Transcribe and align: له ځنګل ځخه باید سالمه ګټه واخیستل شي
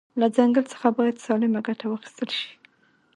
له 0.19 0.27
ځنګل 0.35 0.65
ځخه 0.71 0.89
باید 0.97 1.21
سالمه 1.25 1.59
ګټه 1.67 1.85
واخیستل 1.87 2.29
شي 2.39 2.51